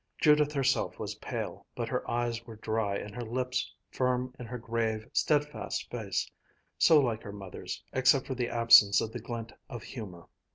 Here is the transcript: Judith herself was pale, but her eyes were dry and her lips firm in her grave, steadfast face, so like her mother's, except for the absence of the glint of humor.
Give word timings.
Judith 0.19 0.51
herself 0.51 0.97
was 0.97 1.13
pale, 1.21 1.67
but 1.75 1.87
her 1.87 2.09
eyes 2.09 2.43
were 2.47 2.55
dry 2.55 2.95
and 2.95 3.13
her 3.13 3.21
lips 3.21 3.71
firm 3.91 4.33
in 4.39 4.47
her 4.47 4.57
grave, 4.57 5.07
steadfast 5.13 5.91
face, 5.91 6.27
so 6.79 6.99
like 6.99 7.21
her 7.21 7.31
mother's, 7.31 7.83
except 7.93 8.25
for 8.25 8.33
the 8.33 8.49
absence 8.49 8.99
of 8.99 9.11
the 9.11 9.19
glint 9.19 9.51
of 9.69 9.83
humor. 9.83 10.25